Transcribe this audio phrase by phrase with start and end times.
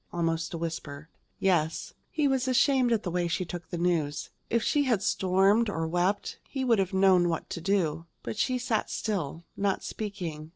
[0.11, 1.09] almost a whisper.
[1.37, 4.31] "Yes." He was ashamed at the way she took the news.
[4.49, 8.07] If she had stormed or wept, he would have known what to do.
[8.23, 10.49] But she sat still, not speaking.